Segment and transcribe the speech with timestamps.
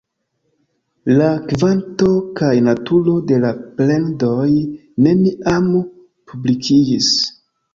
[1.19, 2.07] La kvanto
[2.39, 3.53] kaj naturo de la
[3.83, 4.49] plendoj
[5.09, 5.71] neniam
[6.33, 7.13] publikiĝis.